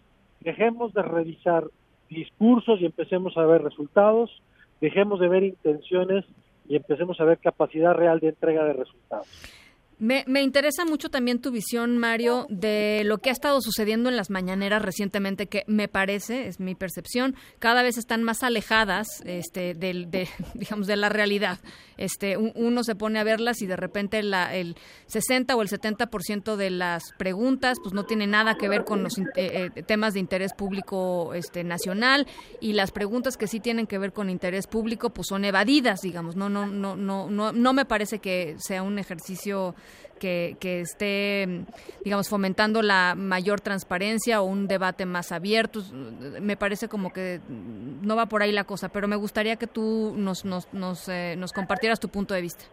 dejemos 0.42 0.94
de 0.94 1.02
revisar 1.02 1.66
discursos 2.10 2.80
y 2.80 2.86
empecemos 2.86 3.36
a 3.38 3.46
ver 3.46 3.64
resultados, 3.64 4.30
dejemos 4.80 5.20
de 5.20 5.28
ver 5.30 5.44
intenciones 5.44 6.26
y 6.68 6.76
empecemos 6.76 7.20
a 7.20 7.26
ver 7.26 7.40
capacidad 7.40 7.94
real 7.94 8.20
de 8.20 8.30
entrega 8.30 8.64
de 8.64 8.74
resultados. 8.74 9.28
Me, 10.04 10.26
me, 10.28 10.42
interesa 10.42 10.84
mucho 10.84 11.08
también 11.08 11.40
tu 11.40 11.50
visión, 11.50 11.98
Mario, 11.98 12.46
de 12.50 13.04
lo 13.06 13.20
que 13.20 13.30
ha 13.30 13.32
estado 13.32 13.62
sucediendo 13.62 14.10
en 14.10 14.18
las 14.18 14.30
mañaneras 14.30 14.82
recientemente, 14.82 15.48
que 15.48 15.64
me 15.66 15.88
parece, 15.88 16.48
es 16.48 16.60
mi 16.60 16.76
percepción, 16.76 17.38
cada 17.58 17.84
vez 17.84 17.98
están 17.98 18.22
más 18.22 18.44
alejadas, 18.44 19.08
este, 19.24 19.76
del, 19.76 20.12
de, 20.12 20.28
digamos, 20.56 20.88
de 20.88 20.98
la 20.98 21.08
realidad. 21.08 21.62
Este, 21.96 22.36
uno 22.36 22.84
se 22.84 22.96
pone 22.96 23.18
a 23.18 23.24
verlas 23.24 23.62
y 23.62 23.66
de 23.66 23.78
repente 23.78 24.22
la, 24.24 24.54
el 24.54 24.76
60 25.06 25.56
o 25.56 25.62
el 25.62 25.70
70% 25.70 26.58
de 26.58 26.70
las 26.70 27.04
preguntas, 27.18 27.78
pues 27.82 27.94
no 27.94 28.04
tiene 28.04 28.28
nada 28.28 28.56
que 28.56 28.68
ver 28.68 28.84
con 28.84 29.04
los 29.04 29.18
eh, 29.18 29.24
eh, 29.38 29.84
temas 29.84 30.16
de 30.16 30.20
interés 30.20 30.52
público, 30.54 31.34
este, 31.34 31.64
nacional, 31.64 32.28
y 32.60 32.74
las 32.74 32.92
preguntas 32.92 33.38
que 33.38 33.48
sí 33.48 33.62
tienen 33.62 33.88
que 33.88 34.00
ver 34.00 34.12
con 34.12 34.30
interés 34.30 34.68
público, 34.68 35.12
pues 35.12 35.28
son 35.30 35.46
evadidas, 35.46 36.02
digamos. 36.02 36.36
No, 36.36 36.50
no, 36.50 36.66
no, 36.68 36.98
no, 36.98 37.30
no, 37.30 37.54
no 37.54 37.72
me 37.72 37.86
parece 37.86 38.20
que 38.20 38.58
sea 38.60 38.84
un 38.84 39.00
ejercicio 39.00 39.76
que, 40.24 40.80
esté, 40.80 41.66
digamos, 42.04 42.30
fomentando 42.30 42.82
la 42.82 43.14
mayor 43.16 43.60
transparencia 43.60 44.42
o 44.42 44.46
un 44.46 44.68
debate 44.68 45.06
más 45.06 45.32
abierto. 45.32 45.82
Me 46.42 46.56
parece 46.56 46.88
como 46.88 47.12
que 47.12 47.42
no 47.50 48.16
va 48.16 48.28
por 48.28 48.42
ahí 48.42 48.52
la 48.52 48.64
cosa, 48.64 48.90
pero 48.90 49.08
me 49.08 49.18
gustaría 49.18 49.58
que 49.58 49.68
tú 49.68 50.14
nos, 50.16 50.46
nos, 50.46 50.74
nos, 50.74 51.10
eh, 51.10 51.36
nos 51.38 51.52
compartieras 51.52 52.00
tu 52.00 52.08
punto 52.08 52.34
de 52.34 52.42
vista. 52.42 52.64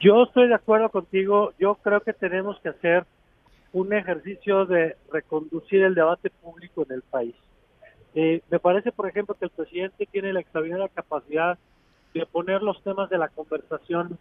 Yo 0.00 0.24
estoy 0.24 0.48
de 0.48 0.54
acuerdo 0.54 0.90
contigo. 0.90 1.52
Yo 1.58 1.76
creo 1.76 2.00
que 2.00 2.12
tenemos 2.12 2.60
que 2.60 2.68
hacer 2.68 3.06
un 3.72 3.92
ejercicio 3.92 4.66
de 4.66 4.96
reconducir 5.10 5.82
el 5.82 5.94
debate 5.94 6.30
público 6.30 6.84
en 6.88 6.96
el 6.96 7.02
país. 7.02 7.34
Eh, 8.14 8.42
me 8.50 8.58
parece, 8.58 8.92
por 8.92 9.08
ejemplo, 9.08 9.34
que 9.34 9.46
el 9.46 9.50
presidente 9.50 10.06
tiene 10.10 10.32
la 10.32 10.40
extraordinaria 10.40 10.88
capacidad 10.88 11.58
de 12.12 12.26
poner 12.26 12.62
los 12.62 12.82
temas 12.82 13.08
de 13.10 13.18
la 13.18 13.28
conversación 13.28 14.18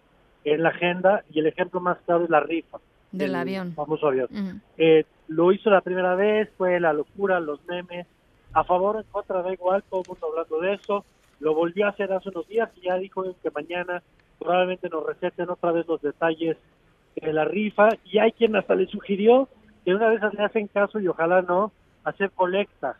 en 0.53 0.63
la 0.63 0.69
agenda 0.69 1.23
y 1.31 1.39
el 1.39 1.47
ejemplo 1.47 1.79
más 1.79 1.97
claro 2.05 2.23
es 2.23 2.29
la 2.29 2.39
rifa. 2.39 2.79
Del 3.11 3.35
avión. 3.35 3.73
Famoso 3.73 4.07
avión. 4.07 4.61
eh, 4.77 5.05
lo 5.27 5.51
hizo 5.51 5.69
la 5.69 5.81
primera 5.81 6.15
vez, 6.15 6.49
fue 6.57 6.79
la 6.79 6.93
locura, 6.93 7.39
los 7.39 7.65
memes, 7.67 8.07
a 8.53 8.63
favor 8.63 8.97
o 8.97 8.99
en 8.99 9.05
contra, 9.11 9.41
da 9.41 9.51
igual, 9.53 9.83
todo 9.89 10.01
el 10.01 10.07
mundo 10.07 10.27
hablando 10.27 10.59
de 10.59 10.73
eso. 10.73 11.05
Lo 11.39 11.53
volvió 11.53 11.85
a 11.85 11.89
hacer 11.89 12.11
hace 12.11 12.29
unos 12.29 12.47
días 12.47 12.69
y 12.75 12.87
ya 12.87 12.97
dijo 12.97 13.23
que 13.43 13.51
mañana 13.51 14.01
probablemente 14.39 14.89
nos 14.89 15.05
receten 15.05 15.49
otra 15.49 15.71
vez 15.71 15.87
los 15.87 16.01
detalles 16.01 16.57
de 17.15 17.33
la 17.33 17.45
rifa 17.45 17.89
y 18.05 18.19
hay 18.19 18.31
quien 18.31 18.55
hasta 18.55 18.75
le 18.75 18.87
sugirió 18.87 19.47
que 19.83 19.93
una 19.93 20.09
vez 20.09 20.21
le 20.33 20.43
hacen 20.43 20.67
caso 20.67 20.99
y 20.99 21.07
ojalá 21.07 21.41
no, 21.41 21.71
hacer 22.03 22.31
colectas. 22.31 22.97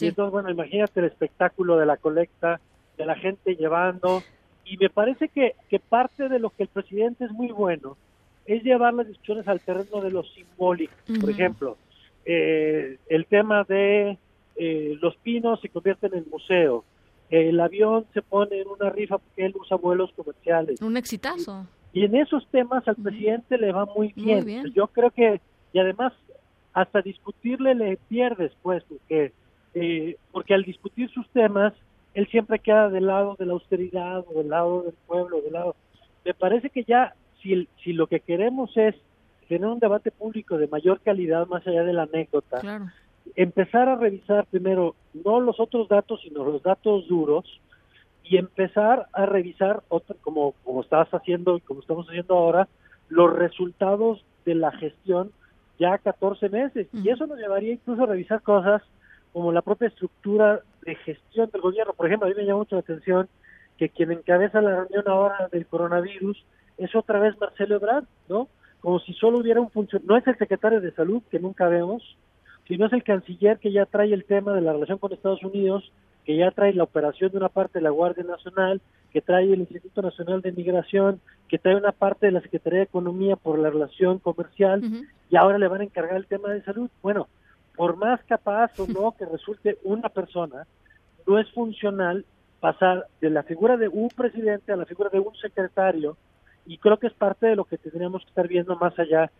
Y 0.00 0.06
entonces, 0.06 0.32
bueno, 0.32 0.50
imagínate 0.50 1.00
el 1.00 1.06
espectáculo 1.06 1.76
de 1.76 1.86
la 1.86 1.96
colecta, 1.96 2.60
de 2.96 3.06
la 3.06 3.14
gente 3.14 3.54
llevando, 3.54 4.22
y 4.64 4.76
me 4.76 4.90
parece 4.90 5.28
que, 5.28 5.54
que 5.68 5.78
parte 5.78 6.28
de 6.28 6.38
lo 6.38 6.50
que 6.50 6.64
el 6.64 6.68
presidente 6.68 7.24
es 7.24 7.32
muy 7.32 7.48
bueno 7.48 7.96
es 8.46 8.62
llevar 8.62 8.94
las 8.94 9.06
discusiones 9.06 9.46
al 9.48 9.60
terreno 9.60 10.00
de 10.00 10.10
lo 10.10 10.24
simbólico. 10.24 10.92
Por 11.20 11.30
ejemplo, 11.30 11.76
eh, 12.24 12.98
el 13.08 13.26
tema 13.26 13.64
de 13.64 14.18
eh, 14.56 14.98
los 15.00 15.16
pinos 15.16 15.60
se 15.60 15.68
convierten 15.68 16.14
en 16.14 16.26
museo, 16.30 16.84
el 17.30 17.58
avión 17.60 18.04
se 18.12 18.20
pone 18.20 18.60
en 18.60 18.68
una 18.68 18.90
rifa 18.90 19.18
porque 19.18 19.46
él 19.46 19.54
usa 19.58 19.76
vuelos 19.76 20.12
comerciales. 20.14 20.80
Un 20.82 20.96
exitazo. 20.96 21.66
Y, 21.92 22.04
en 22.04 22.16
esos 22.16 22.46
temas 22.48 22.86
al 22.88 22.96
presidente 22.96 23.58
le 23.58 23.72
va 23.72 23.86
muy 23.86 24.12
bien. 24.14 24.72
Yo 24.74 24.86
creo 24.88 25.10
que, 25.10 25.40
y 25.72 25.78
además, 25.78 26.12
hasta 26.72 27.00
discutirle 27.00 27.74
le 27.74 27.96
pierdes, 28.08 28.52
pues, 28.62 28.82
porque, 28.84 29.32
eh, 29.74 30.16
porque 30.30 30.54
al 30.54 30.64
discutir 30.64 31.10
sus 31.10 31.28
temas, 31.30 31.74
él 32.14 32.26
siempre 32.28 32.58
queda 32.58 32.88
del 32.88 33.06
lado 33.06 33.36
de 33.38 33.46
la 33.46 33.54
austeridad 33.54 34.24
o 34.28 34.38
del 34.38 34.48
lado 34.48 34.82
del 34.82 34.94
pueblo, 35.06 35.40
del 35.40 35.52
lado... 35.52 35.76
Me 36.24 36.34
parece 36.34 36.70
que 36.70 36.84
ya, 36.84 37.14
si, 37.42 37.68
si 37.82 37.92
lo 37.92 38.06
que 38.06 38.20
queremos 38.20 38.76
es 38.76 38.94
tener 39.48 39.68
un 39.68 39.80
debate 39.80 40.10
público 40.10 40.56
de 40.56 40.68
mayor 40.68 41.00
calidad 41.00 41.46
más 41.46 41.66
allá 41.66 41.82
de 41.84 41.92
la 41.92 42.04
anécdota, 42.04 42.60
empezar 43.34 43.88
a 43.88 43.96
revisar 43.96 44.46
primero 44.46 44.94
no 45.12 45.40
los 45.40 45.58
otros 45.58 45.88
datos, 45.88 46.20
sino 46.22 46.44
los 46.44 46.62
datos 46.62 47.08
duros 47.08 47.60
y 48.24 48.36
empezar 48.36 49.08
a 49.12 49.26
revisar, 49.26 49.82
otro, 49.88 50.16
como, 50.22 50.54
como 50.64 50.82
estás 50.82 51.08
haciendo 51.12 51.56
y 51.56 51.60
como 51.60 51.80
estamos 51.80 52.06
haciendo 52.08 52.36
ahora, 52.36 52.68
los 53.08 53.32
resultados 53.34 54.24
de 54.44 54.54
la 54.54 54.70
gestión 54.72 55.32
ya 55.78 55.98
14 55.98 56.48
meses. 56.48 56.88
Y 56.92 57.08
eso 57.08 57.26
nos 57.26 57.38
llevaría 57.38 57.72
incluso 57.72 58.04
a 58.04 58.06
revisar 58.06 58.42
cosas 58.42 58.82
como 59.32 59.52
la 59.52 59.62
propia 59.62 59.88
estructura 59.88 60.60
de 60.82 60.94
gestión 60.96 61.50
del 61.50 61.60
gobierno. 61.60 61.92
Por 61.94 62.06
ejemplo, 62.06 62.26
a 62.26 62.30
mí 62.30 62.36
me 62.36 62.44
llama 62.44 62.60
mucho 62.60 62.76
la 62.76 62.80
atención 62.80 63.28
que 63.78 63.88
quien 63.88 64.12
encabeza 64.12 64.60
la 64.60 64.76
reunión 64.76 65.04
ahora 65.06 65.48
del 65.50 65.66
coronavirus 65.66 66.44
es 66.78 66.94
otra 66.94 67.18
vez 67.18 67.38
Marcelo 67.40 67.76
Ebrard, 67.76 68.04
¿no? 68.28 68.48
Como 68.80 69.00
si 69.00 69.12
solo 69.14 69.38
hubiera 69.38 69.60
un 69.60 69.70
funcionario, 69.70 70.08
no 70.08 70.18
es 70.18 70.26
el 70.26 70.36
secretario 70.36 70.80
de 70.80 70.92
salud, 70.92 71.22
que 71.30 71.38
nunca 71.38 71.68
vemos, 71.68 72.16
sino 72.66 72.86
es 72.86 72.92
el 72.92 73.04
canciller 73.04 73.58
que 73.58 73.72
ya 73.72 73.86
trae 73.86 74.12
el 74.12 74.24
tema 74.24 74.54
de 74.54 74.60
la 74.60 74.72
relación 74.72 74.98
con 74.98 75.12
Estados 75.12 75.42
Unidos, 75.42 75.90
que 76.24 76.36
ya 76.36 76.50
trae 76.50 76.72
la 76.72 76.84
operación 76.84 77.30
de 77.30 77.38
una 77.38 77.48
parte 77.48 77.78
de 77.78 77.82
la 77.82 77.90
Guardia 77.90 78.24
Nacional, 78.24 78.80
que 79.12 79.20
trae 79.20 79.52
el 79.52 79.60
Instituto 79.60 80.02
Nacional 80.02 80.40
de 80.40 80.52
Migración, 80.52 81.20
que 81.48 81.58
trae 81.58 81.76
una 81.76 81.92
parte 81.92 82.26
de 82.26 82.32
la 82.32 82.40
Secretaría 82.40 82.80
de 82.80 82.84
Economía 82.84 83.36
por 83.36 83.58
la 83.58 83.70
relación 83.70 84.18
comercial, 84.18 84.82
y 85.28 85.36
ahora 85.36 85.58
le 85.58 85.68
van 85.68 85.82
a 85.82 85.84
encargar 85.84 86.16
el 86.16 86.26
tema 86.26 86.48
de 86.50 86.62
salud. 86.62 86.88
Bueno, 87.02 87.28
por 87.76 87.96
más 87.96 88.20
capaz 88.24 88.78
o 88.78 88.86
no 88.86 89.14
que 89.18 89.26
resulte 89.26 89.78
una 89.84 90.08
persona, 90.08 90.66
no 91.26 91.38
es 91.38 91.50
funcional 91.52 92.24
pasar 92.60 93.06
de 93.20 93.30
la 93.30 93.42
figura 93.42 93.76
de 93.76 93.88
un 93.88 94.08
presidente 94.08 94.72
a 94.72 94.76
la 94.76 94.86
figura 94.86 95.10
de 95.10 95.18
un 95.18 95.34
secretario, 95.36 96.16
y 96.66 96.78
creo 96.78 96.96
que 96.96 97.08
es 97.08 97.12
parte 97.12 97.46
de 97.46 97.56
lo 97.56 97.64
que 97.64 97.78
tendríamos 97.78 98.22
que 98.22 98.28
estar 98.28 98.46
viendo 98.46 98.76
más 98.76 98.96
allá, 98.98 99.30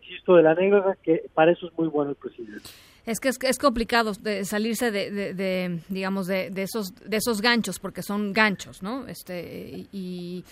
insisto, 0.00 0.34
de 0.34 0.42
la 0.42 0.50
anécdota, 0.52 0.96
que 1.00 1.24
para 1.32 1.52
eso 1.52 1.68
es 1.68 1.78
muy 1.78 1.88
bueno 1.88 2.10
el 2.10 2.16
presidente. 2.16 2.68
Es 3.04 3.18
que 3.18 3.28
es, 3.28 3.58
complicado 3.58 4.12
de 4.20 4.44
salirse 4.44 4.90
de, 4.90 5.80
digamos, 5.88 6.26
de, 6.26 6.50
esos 6.56 6.94
de 6.94 7.16
esos 7.16 7.40
ganchos, 7.40 7.78
porque 7.78 8.02
son 8.02 8.32
ganchos, 8.32 8.82
¿no? 8.82 9.06
Este 9.08 9.86
y, 9.92 10.44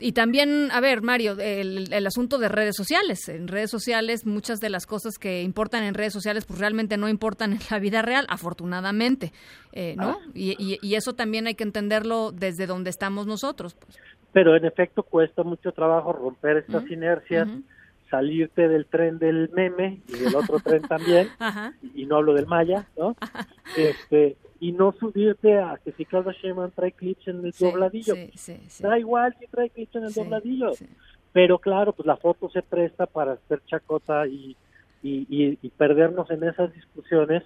y 0.00 0.12
también, 0.12 0.70
a 0.72 0.80
ver, 0.80 1.02
Mario, 1.02 1.36
el, 1.38 1.92
el, 1.92 2.06
asunto 2.06 2.38
de 2.38 2.48
redes 2.48 2.74
sociales. 2.76 3.28
En 3.28 3.48
redes 3.48 3.70
sociales, 3.70 4.26
muchas 4.26 4.58
de 4.60 4.68
las 4.68 4.86
cosas 4.86 5.18
que 5.18 5.42
importan 5.42 5.84
en 5.84 5.94
redes 5.94 6.12
sociales, 6.12 6.44
pues 6.44 6.58
realmente 6.58 6.96
no 6.96 7.08
importan 7.08 7.52
en 7.52 7.60
la 7.70 7.78
vida 7.78 8.02
real, 8.02 8.26
afortunadamente, 8.28 9.32
eh, 9.72 9.94
¿no? 9.96 10.18
Ah. 10.20 10.30
Y, 10.34 10.78
y, 10.82 10.94
eso 10.94 11.14
también 11.14 11.46
hay 11.46 11.54
que 11.54 11.64
entenderlo 11.64 12.32
desde 12.32 12.66
donde 12.66 12.90
estamos 12.90 13.26
nosotros. 13.26 13.74
Pues. 13.74 13.98
Pero 14.32 14.56
en 14.56 14.64
efecto 14.64 15.04
cuesta 15.04 15.42
mucho 15.44 15.72
trabajo 15.72 16.12
romper 16.12 16.58
estas 16.58 16.90
inercias 16.90 17.48
salirte 18.10 18.68
del 18.68 18.86
tren 18.86 19.18
del 19.18 19.50
meme 19.50 20.00
y 20.06 20.12
del 20.12 20.36
otro 20.36 20.60
tren 20.60 20.82
también, 20.82 21.28
y 21.94 22.06
no 22.06 22.16
hablo 22.16 22.34
del 22.34 22.46
Maya, 22.46 22.86
¿no? 22.96 23.16
Este, 23.76 24.36
y 24.60 24.72
no 24.72 24.92
subirte 24.92 25.58
a 25.58 25.78
que 25.82 25.92
si 25.92 26.04
Claudia 26.04 26.32
Sheinbaum 26.32 26.70
trae 26.70 26.92
clips 26.92 27.28
en 27.28 27.44
el 27.44 27.52
dobladillo. 27.52 28.14
da 28.80 28.98
igual 28.98 29.34
si 29.38 29.46
trae 29.46 29.70
clips 29.70 29.96
en 29.96 30.04
el 30.04 30.12
dobladillo. 30.12 30.72
Pero 31.32 31.58
claro, 31.58 31.92
pues 31.92 32.06
la 32.06 32.16
foto 32.16 32.48
se 32.50 32.62
presta 32.62 33.06
para 33.06 33.32
hacer 33.32 33.60
chacota 33.66 34.26
y, 34.26 34.56
y, 35.02 35.58
y, 35.60 35.68
perdernos 35.70 36.30
en 36.30 36.44
esas 36.44 36.72
discusiones. 36.72 37.42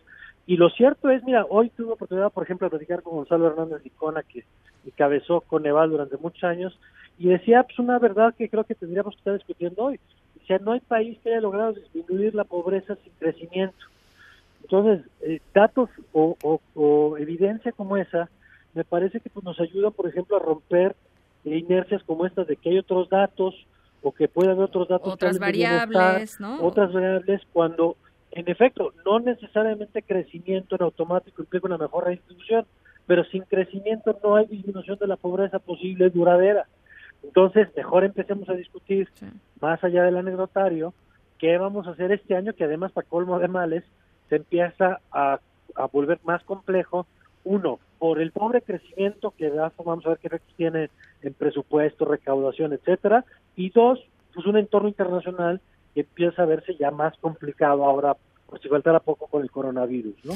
Y 0.47 0.57
lo 0.57 0.69
cierto 0.71 1.11
es, 1.11 1.25
mira, 1.25 1.47
hoy 1.49 1.71
tuve 1.71 1.93
oportunidad, 1.93 2.31
por 2.31 2.45
ejemplo, 2.45 2.67
de 2.67 2.71
platicar 2.71 3.03
con 3.03 3.17
Gonzalo 3.17 3.49
Hernández 3.49 3.85
Icona, 3.85 4.23
que 4.23 4.45
encabezó 4.87 5.41
Coneval 5.41 5.91
durante 5.91 6.17
muchos 6.19 6.45
años, 6.45 6.79
y 7.19 7.29
decía 7.29 7.63
pues 7.65 7.79
una 7.79 7.99
verdad 7.99 8.35
que 8.35 8.49
creo 8.49 8.65
que 8.65 8.75
tendríamos 8.75 9.15
que 9.15 9.19
estar 9.21 9.35
discutiendo 9.35 9.85
hoy 9.85 9.99
sea, 10.49 10.59
no 10.59 10.73
hay 10.73 10.81
país 10.81 11.19
que 11.23 11.31
haya 11.31 11.43
logrado 11.43 11.75
disminuir 11.75 12.35
la 12.35 12.45
pobreza 12.45 12.97
sin 13.05 13.13
crecimiento. 13.19 13.77
Entonces, 14.63 15.07
eh, 15.23 15.41
datos 15.55 15.89
o, 16.13 17.17
evidencia 17.19 17.73
como 17.73 17.97
esa, 17.97 18.29
me 18.75 18.85
parece 18.85 19.21
que 19.21 19.31
pues, 19.31 19.45
nos 19.45 19.59
ayuda, 19.61 19.91
por 19.91 20.09
ejemplo, 20.09 20.37
a 20.37 20.41
romper 20.41 20.95
inercias 21.45 22.03
como 22.05 22.27
estas 22.27 22.47
de 22.47 22.57
que 22.57 22.71
hay 22.71 22.79
otros 22.79 23.09
datos 23.09 23.55
o 24.03 24.13
que 24.13 24.29
puede 24.29 24.51
haber 24.51 24.65
otros 24.65 24.89
datos. 24.89 25.13
Otras 25.13 25.39
variables, 25.39 26.39
¿no? 26.39 26.63
Otras 26.63 26.93
variables 26.93 27.43
cuando, 27.53 27.97
en 28.31 28.49
efecto, 28.49 28.93
no 29.05 29.21
necesariamente 29.21 30.03
crecimiento 30.03 30.77
en 30.77 30.83
automático 30.83 31.43
implica 31.43 31.67
una 31.67 31.79
mejor 31.79 32.05
redistribución, 32.05 32.67
pero 33.07 33.25
sin 33.25 33.43
crecimiento 33.43 34.19
no 34.23 34.37
hay 34.37 34.47
disminución 34.47 34.99
de 34.99 35.07
la 35.07 35.17
pobreza 35.17 35.59
posible 35.59 36.11
duradera. 36.11 36.67
Entonces, 37.23 37.69
mejor 37.77 38.05
empecemos 38.05 38.49
a 38.49 38.55
discutir, 38.55 39.09
más 39.61 39.83
allá 39.83 40.05
del 40.05 40.19
anecdotario, 40.19 40.95
qué 41.39 41.59
vamos 41.59 41.87
a 41.87 41.91
hacer 41.91 42.13
este 42.13 42.37
año, 42.37 42.53
que 42.53 42.65
además, 42.65 42.93
para 42.93 43.09
colmo 43.09 43.39
de 43.39 43.49
males, 43.49 43.85
se 44.29 44.37
empieza 44.37 45.01
a, 45.13 45.41
volver 45.93 46.19
más 46.25 46.43
complejo. 46.45 47.07
Uno, 47.45 47.79
por 47.99 48.21
el 48.21 48.33
pobre 48.33 48.63
crecimiento 48.63 49.33
que 49.37 49.49
da, 49.51 49.73
vamos 49.85 50.05
a 50.07 50.11
ver 50.11 50.19
qué 50.19 50.27
efectos 50.27 50.55
tiene 50.57 50.91
en 51.23 51.35
presupuesto, 51.35 52.05
recaudación, 52.05 52.73
etcétera. 52.73 53.25
Y 53.57 53.71
dos, 53.71 54.01
pues 54.35 54.47
un 54.47 54.57
entorno 54.57 54.89
internacional 54.89 55.61
que 55.95 56.01
empieza 56.01 56.43
a 56.43 56.47
verse 56.47 56.77
ya 56.77 56.91
más 56.91 57.17
complicado 57.19 57.85
ahora, 57.85 58.17
por 58.47 58.61
si 58.61 58.69
faltara 58.69 59.01
poco 59.01 59.27
con 59.27 59.43
el 59.43 59.51
coronavirus, 59.51 60.17
¿no? 60.25 60.35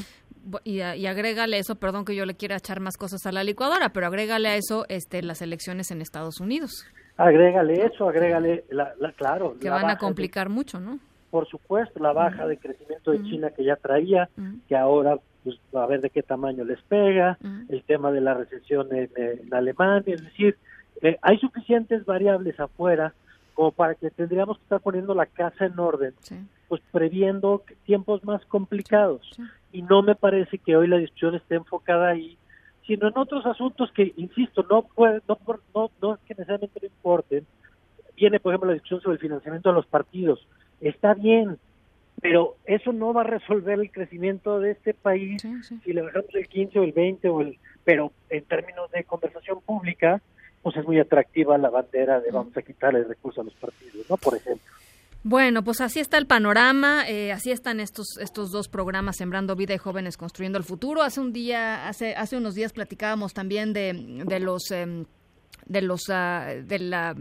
y, 0.63 0.81
y, 0.81 1.07
agrégale 1.07 1.57
eso, 1.57 1.75
perdón 1.75 2.05
que 2.05 2.15
yo 2.15 2.25
le 2.25 2.35
quiera 2.35 2.57
echar 2.57 2.79
más 2.79 2.97
cosas 2.97 3.25
a 3.25 3.31
la 3.31 3.43
licuadora, 3.43 3.89
pero 3.89 4.07
agrégale 4.07 4.49
a 4.49 4.55
eso 4.55 4.85
este, 4.89 5.21
las 5.23 5.41
elecciones 5.41 5.89
en 5.91 6.01
Estados 6.01 6.39
Unidos. 6.39 6.85
Agrégale 7.17 7.85
eso, 7.85 8.09
agrégale, 8.09 8.65
la, 8.69 8.93
claro. 9.15 9.55
Que 9.59 9.69
van 9.69 9.89
a 9.89 9.97
complicar 9.97 10.49
mucho, 10.49 10.79
¿no? 10.79 10.99
Por 11.33 11.47
supuesto, 11.47 11.99
la 11.99 12.13
baja 12.13 12.45
de 12.45 12.59
crecimiento 12.59 13.09
de 13.09 13.23
China 13.23 13.49
que 13.49 13.63
ya 13.63 13.75
traía, 13.75 14.29
que 14.67 14.75
ahora 14.75 15.17
pues 15.43 15.57
a 15.73 15.87
ver 15.87 15.99
de 15.99 16.11
qué 16.11 16.21
tamaño 16.21 16.63
les 16.63 16.79
pega, 16.83 17.39
el 17.69 17.81
tema 17.85 18.11
de 18.11 18.21
la 18.21 18.35
recesión 18.35 18.89
en, 18.91 19.09
Alemania, 19.51 20.13
es 20.13 20.23
decir, 20.23 20.57
eh, 21.01 21.17
hay 21.23 21.39
suficientes 21.39 22.05
variables 22.05 22.59
afuera 22.59 23.15
como 23.55 23.71
para 23.71 23.95
que 23.95 24.11
tendríamos 24.11 24.57
que 24.57 24.63
estar 24.65 24.79
poniendo 24.79 25.15
la 25.15 25.25
casa 25.25 25.65
en 25.65 25.79
orden, 25.79 26.13
pues 26.67 26.83
previendo 26.91 27.63
tiempos 27.87 28.23
más 28.23 28.45
complicados. 28.45 29.27
Y 29.71 29.81
no 29.81 30.03
me 30.03 30.13
parece 30.13 30.59
que 30.59 30.75
hoy 30.75 30.87
la 30.87 30.97
discusión 30.97 31.33
esté 31.33 31.55
enfocada 31.55 32.09
ahí, 32.09 32.37
sino 32.85 33.07
en 33.07 33.17
otros 33.17 33.43
asuntos 33.47 33.91
que, 33.93 34.13
insisto, 34.17 34.67
no, 34.69 34.83
puede, 34.83 35.19
no, 35.27 35.39
no, 35.73 35.89
no 35.99 36.13
es 36.13 36.19
que 36.27 36.35
necesariamente 36.35 36.79
no 36.79 36.85
importen. 36.85 37.47
Viene, 38.15 38.39
por 38.39 38.53
ejemplo, 38.53 38.67
la 38.67 38.73
discusión 38.75 39.01
sobre 39.01 39.15
el 39.15 39.19
financiamiento 39.19 39.69
de 39.69 39.75
los 39.75 39.87
partidos. 39.87 40.47
Está 40.83 41.13
bien, 41.13 41.57
pero 42.21 42.55
eso 42.65 42.93
no 42.93 43.13
va 43.13 43.21
a 43.21 43.25
resolver 43.25 43.79
el 43.79 43.91
crecimiento 43.91 44.59
de 44.59 44.71
este 44.71 44.93
país 44.93 45.41
si 45.83 45.93
le 45.93 46.01
bajamos 46.01 46.33
el 46.33 46.47
15 46.47 46.79
o 46.79 46.83
el 46.83 46.91
20 46.91 47.29
o 47.29 47.41
el 47.41 47.57
pero 47.83 48.11
en 48.29 48.43
términos 48.45 48.89
de 48.91 49.03
conversación 49.03 49.61
pública 49.61 50.21
pues 50.61 50.77
es 50.77 50.85
muy 50.85 50.99
atractiva 50.99 51.57
la 51.57 51.69
bandera 51.69 52.21
de 52.21 52.31
vamos 52.31 52.55
a 52.55 52.61
quitarle 52.61 53.03
recursos 53.03 53.41
a 53.41 53.43
los 53.43 53.53
partidos, 53.55 54.09
¿no? 54.09 54.15
Por 54.15 54.37
ejemplo. 54.37 54.63
Bueno, 55.25 55.63
pues 55.63 55.79
así 55.81 55.99
está 55.99 56.17
el 56.17 56.27
panorama, 56.27 57.07
eh, 57.07 57.31
así 57.31 57.51
están 57.51 57.79
estos 57.79 58.17
estos 58.19 58.51
dos 58.51 58.67
programas 58.67 59.17
Sembrando 59.17 59.55
Vida 59.55 59.73
y 59.73 59.77
Jóvenes 59.77 60.17
Construyendo 60.17 60.57
el 60.57 60.63
Futuro. 60.63 61.01
Hace 61.01 61.21
un 61.21 61.33
día, 61.33 61.87
hace 61.87 62.15
hace 62.15 62.37
unos 62.37 62.55
días 62.55 62.73
platicábamos 62.73 63.33
también 63.33 63.73
de, 63.73 64.23
de 64.25 64.39
los 64.39 64.71
em, 64.71 65.05
de 65.65 65.81
los 65.81 66.09
ah, 66.09 66.47
de 66.61 66.79
la 66.79 67.15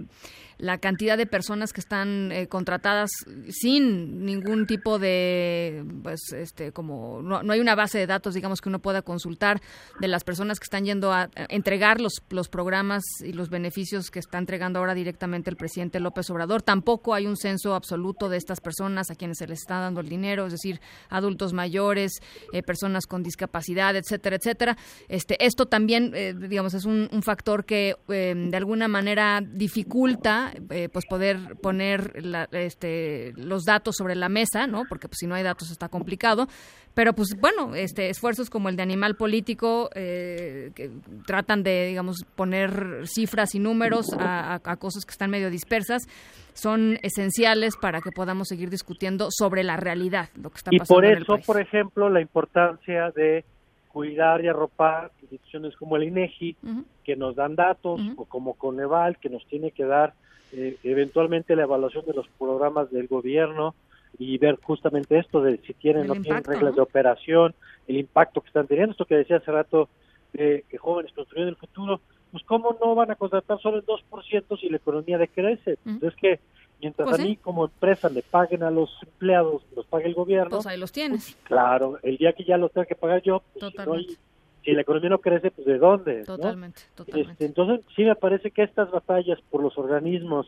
la 0.62 0.78
cantidad 0.78 1.19
de 1.19 1.26
personas 1.26 1.73
que 1.73 1.81
están 1.81 2.31
eh, 2.31 2.47
contratadas 2.47 3.11
sin 3.49 4.25
ningún 4.25 4.69
tipo 4.69 5.00
de, 5.00 5.85
pues, 6.04 6.33
este, 6.33 6.71
como, 6.71 7.21
no, 7.21 7.42
no, 7.42 7.52
hay 7.52 7.59
una 7.59 7.75
base 7.75 7.99
de 7.99 8.07
datos, 8.07 8.35
digamos, 8.35 8.61
que 8.61 8.69
uno 8.69 8.78
pueda 8.78 9.02
consultar 9.02 9.61
de 9.99 10.07
las 10.07 10.23
personas 10.23 10.61
que 10.61 10.64
están 10.64 10.85
yendo 10.85 11.12
a, 11.12 11.31
entregar 11.49 12.00
los, 12.00 12.23
los 12.31 12.49
programas 12.49 13.02
y 13.25 13.33
los 13.33 13.50
beneficios 13.50 14.12
que 14.12 14.21
está 14.21 14.38
entregando 14.38 14.78
ahora 14.78 14.95
directamente 14.95 15.50
el 15.50 15.57
presidente 15.57 15.99
López 15.99 16.31
Obrador. 16.31 16.62
Tampoco 16.62 17.12
hay 17.12 17.26
un 17.26 17.37
censo 17.37 17.75
absoluto 17.75 18.28
de 18.28 18.37
estas 18.37 18.61
personas 18.61 19.11
a 19.11 19.16
quienes 19.16 19.38
se 19.38 19.49
les 19.49 19.62
está 19.62 19.81
dando 19.81 20.00
el 20.00 20.09
dinero, 20.09 20.47
es 20.47 20.52
decir, 20.52 20.81
adultos 21.09 21.52
mayores, 21.52 22.12
eh, 22.52 22.62
personas 22.62 23.07
con 23.07 23.25
discapacidad, 23.25 23.97
etcétera, 23.97 24.37
etcétera. 24.37 24.76
Este, 25.09 25.45
esto 25.45 25.66
también, 25.66 26.12
eh, 26.14 26.35
digamos, 26.38 26.73
es 26.75 26.85
un, 26.85 27.09
un 27.11 27.23
factor 27.25 27.64
que 27.64 27.97
de 28.07 28.57
alguna 28.57 28.87
manera 28.87 29.40
dificulta 29.45 30.51
eh, 30.71 30.88
pues 30.88 31.06
poder 31.06 31.56
poner 31.61 32.23
este, 32.52 33.32
los 33.37 33.64
datos 33.64 33.97
sobre 33.97 34.14
la 34.14 34.28
mesa, 34.28 34.66
¿no? 34.66 34.85
Porque 34.88 35.09
pues, 35.09 35.18
si 35.21 35.26
no 35.26 35.35
hay 35.35 35.42
datos 35.42 35.71
está 35.71 35.88
complicado. 35.88 36.49
Pero 36.94 37.14
pues 37.14 37.35
bueno, 37.40 37.75
este, 37.75 38.11
esfuerzos 38.11 38.50
como 38.50 38.68
el 38.68 38.76
de 38.76 38.82
Animal 38.82 39.16
Político 39.16 39.88
eh, 39.94 40.73
que 40.75 40.90
tratan 41.26 41.62
de, 41.62 41.87
digamos, 41.87 42.25
poner 42.37 43.06
cifras 43.06 43.54
y 43.54 43.59
números 43.59 44.06
a, 44.18 44.61
cosas 44.78 45.04
que 45.04 45.12
están 45.12 45.30
medio 45.30 45.50
dispersas 45.50 46.02
son 46.52 46.99
esenciales 47.02 47.76
para 47.76 48.00
que 48.02 48.11
podamos 48.11 48.49
seguir 48.49 48.68
discutiendo 48.68 49.28
sobre 49.30 49.64
la 49.64 49.76
realidad, 49.78 50.28
lo 50.37 50.50
que 50.50 50.59
está 50.59 50.71
pasando. 50.71 50.85
Y 50.85 50.87
por 50.87 51.04
eso, 51.06 51.38
por 51.47 51.61
ejemplo, 51.61 52.11
la 52.11 52.21
importancia 52.21 53.11
de 53.11 53.44
cuidar 53.88 54.44
y 54.44 54.49
arropar 54.49 55.12
instituciones 55.21 55.76
como 55.76 55.97
el 55.97 56.04
INEGI, 56.04 56.56
que 57.04 57.16
nos 57.16 57.37
dan 57.37 57.54
datos, 57.56 58.00
o 58.16 58.25
como 58.25 58.54
Coneval, 58.54 59.18
que 59.18 59.28
nos 59.28 59.47
tiene 59.47 59.71
que 59.71 59.85
dar 59.85 60.14
eh, 60.52 60.76
eventualmente 60.82 61.56
la 61.56 61.62
evaluación 61.62 62.04
de 62.06 62.14
los 62.14 62.26
programas 62.38 62.90
del 62.90 63.09
gobierno 63.09 63.75
y 64.18 64.38
ver 64.38 64.59
justamente 64.62 65.18
esto 65.18 65.40
de 65.42 65.59
si 65.59 65.75
tienen 65.75 66.11
o 66.11 66.14
no 66.14 66.23
tienen 66.23 66.44
reglas 66.44 66.75
de 66.75 66.82
operación, 66.82 67.54
el 67.88 67.97
impacto 67.97 68.40
que 68.40 68.49
están 68.49 68.66
teniendo, 68.66 68.92
esto 68.92 69.06
que 69.06 69.16
decía 69.16 69.37
hace 69.37 69.50
rato 69.50 69.88
de 70.32 70.64
que 70.68 70.78
jóvenes 70.78 71.12
construyen 71.12 71.49
el 71.49 71.56
futuro, 71.56 72.00
pues 72.30 72.44
cómo 72.44 72.76
no 72.80 72.94
van 72.94 73.11
a 73.11 73.16
contratar 73.16 73.61
solo 73.61 73.78
el 73.78 73.87
2% 73.87 74.61
si 74.61 74.68
la 74.68 74.76
economía 74.76 75.18
decrece. 75.18 75.78
Entonces 75.85 76.18
que 76.21 76.40
Mientras 76.82 77.09
pues 77.09 77.21
a 77.21 77.25
mí 77.25 77.37
como 77.37 77.66
empresa 77.66 78.09
le 78.09 78.23
paguen 78.23 78.64
a 78.64 78.71
los 78.71 78.90
empleados, 79.02 79.62
los 79.76 79.87
pague 79.87 80.06
el 80.06 80.14
gobierno. 80.14 80.50
Pues 80.50 80.66
ahí 80.66 80.76
los 80.76 80.90
tienes. 80.90 81.26
Pues, 81.26 81.44
claro, 81.44 82.00
el 82.02 82.16
día 82.16 82.32
que 82.32 82.42
ya 82.42 82.56
los 82.56 82.73
tenga 82.73 82.87
que 82.87 82.97
pagar 82.97 83.23
yo, 83.23 83.40
pues 83.54 83.73
si, 83.73 84.18
la 84.64 84.83
economía 84.83 85.11
no 85.11 85.19
crece, 85.19 85.50
pues 85.50 85.66
de 85.66 85.78
dónde. 85.78 86.25
Totalmente, 86.25 86.83
totalmente. 86.95 87.33
Este, 87.33 87.47
entonces 87.47 87.81
sí 87.97 88.04
me 88.04 88.14
parece 88.14 88.50
que 88.50 88.62
estas 88.62 88.90
batallas 88.90 89.38
por 89.50 89.62
los 89.62 89.76
organismos 89.76 90.47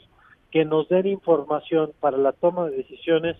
que 0.50 0.64
nos 0.64 0.88
den 0.88 1.06
información 1.06 1.92
para 1.98 2.16
la 2.16 2.32
toma 2.32 2.66
de 2.66 2.76
decisiones 2.76 3.36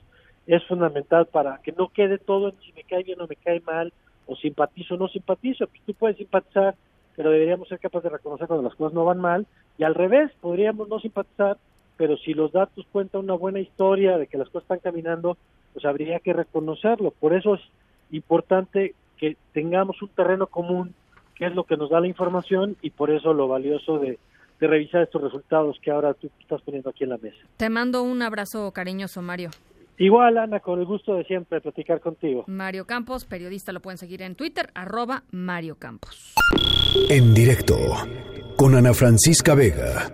es 0.46 0.64
fundamental 0.66 1.26
para 1.26 1.60
que 1.62 1.72
no 1.72 1.88
quede 1.88 2.18
todo 2.18 2.48
en 2.48 2.60
si 2.60 2.72
me 2.72 2.82
cae 2.82 3.04
bien 3.04 3.20
o 3.20 3.26
me 3.26 3.36
cae 3.36 3.60
mal, 3.60 3.92
o 4.26 4.36
simpatizo 4.36 4.94
o 4.94 4.98
no 4.98 5.08
simpatizo. 5.08 5.66
Pues 5.66 5.80
tú 5.86 5.94
puedes 5.94 6.16
simpatizar, 6.16 6.74
pero 7.16 7.30
deberíamos 7.30 7.68
ser 7.68 7.78
capaces 7.78 8.10
de 8.10 8.16
reconocer 8.16 8.46
cuando 8.46 8.68
las 8.68 8.74
cosas 8.74 8.94
no 8.94 9.04
van 9.04 9.20
mal, 9.20 9.46
y 9.78 9.84
al 9.84 9.94
revés, 9.94 10.32
podríamos 10.40 10.88
no 10.88 10.98
simpatizar, 10.98 11.56
pero 11.96 12.16
si 12.16 12.34
los 12.34 12.52
datos 12.52 12.84
cuentan 12.90 13.22
una 13.22 13.34
buena 13.34 13.60
historia 13.60 14.18
de 14.18 14.26
que 14.26 14.38
las 14.38 14.48
cosas 14.48 14.64
están 14.64 14.80
caminando, 14.80 15.36
pues 15.72 15.84
habría 15.84 16.18
que 16.20 16.32
reconocerlo. 16.32 17.12
Por 17.12 17.34
eso 17.34 17.54
es 17.54 17.60
importante 18.10 18.94
que 19.18 19.36
tengamos 19.52 20.00
un 20.02 20.08
terreno 20.08 20.46
común, 20.46 20.94
que 21.34 21.46
es 21.46 21.54
lo 21.54 21.64
que 21.64 21.76
nos 21.76 21.90
da 21.90 22.00
la 22.00 22.06
información, 22.06 22.76
y 22.82 22.90
por 22.90 23.10
eso 23.10 23.32
lo 23.32 23.48
valioso 23.48 23.98
de, 23.98 24.18
revisar 24.60 25.02
estos 25.02 25.20
resultados 25.20 25.76
que 25.82 25.90
ahora 25.90 26.14
tú 26.14 26.30
estás 26.40 26.62
poniendo 26.62 26.88
aquí 26.88 27.04
en 27.04 27.10
la 27.10 27.18
mesa. 27.18 27.36
Te 27.58 27.68
mando 27.68 28.02
un 28.02 28.22
abrazo 28.22 28.72
cariñoso, 28.72 29.20
Mario. 29.20 29.50
Igual, 29.98 30.38
Ana, 30.38 30.60
con 30.60 30.80
el 30.80 30.86
gusto 30.86 31.14
de 31.16 31.24
siempre 31.24 31.60
platicar 31.60 32.00
contigo. 32.00 32.44
Mario 32.46 32.86
Campos, 32.86 33.26
periodista, 33.26 33.72
lo 33.72 33.80
pueden 33.80 33.98
seguir 33.98 34.22
en 34.22 34.36
Twitter, 34.36 34.70
arroba 34.74 35.24
Mario 35.32 35.76
Campos. 35.76 36.34
En 37.10 37.34
directo, 37.34 37.76
con 38.56 38.74
Ana 38.74 38.94
Francisca 38.94 39.54
Vega. 39.54 40.10